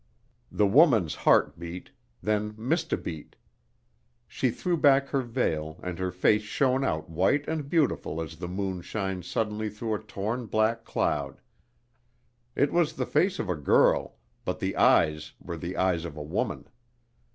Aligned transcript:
The 0.51 0.65
woman's 0.65 1.13
heart 1.13 1.59
beat, 1.59 1.91
then 2.23 2.55
missed 2.57 2.91
a 2.91 2.97
beat. 2.97 3.35
She 4.27 4.49
threw 4.49 4.75
back 4.75 5.09
her 5.09 5.21
veil, 5.21 5.79
and 5.83 5.99
her 5.99 6.09
face 6.09 6.41
shone 6.41 6.83
out 6.83 7.07
white 7.07 7.47
and 7.47 7.69
beautiful 7.69 8.19
as 8.19 8.37
the 8.37 8.47
moon 8.47 8.81
shines 8.81 9.27
suddenly 9.27 9.69
through 9.69 9.93
a 9.93 9.99
torn 10.01 10.47
black 10.47 10.85
cloud. 10.85 11.39
It 12.55 12.73
was 12.73 12.93
the 12.93 13.05
face 13.05 13.37
of 13.37 13.47
a 13.47 13.55
girl, 13.55 14.15
but 14.43 14.57
the 14.57 14.75
eyes 14.75 15.33
were 15.39 15.55
the 15.55 15.77
eyes 15.77 16.03
of 16.03 16.17
a 16.17 16.23
woman. 16.23 16.67